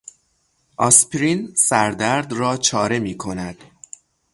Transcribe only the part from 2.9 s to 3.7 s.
میکند.